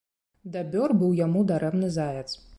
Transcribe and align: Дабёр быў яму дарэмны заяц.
Дабёр 0.55 0.95
быў 1.03 1.13
яму 1.21 1.45
дарэмны 1.53 1.93
заяц. 2.01 2.29